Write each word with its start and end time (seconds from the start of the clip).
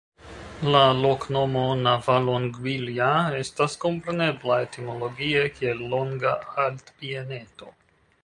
La 0.75 0.79
loknomo 1.01 1.65
"Navalonguilla" 1.81 3.09
estas 3.41 3.77
komprenebla 3.83 4.57
etimologie 4.67 5.43
kiel 5.59 5.83
"Longa 5.93 6.35
Altbieneto". 6.67 7.71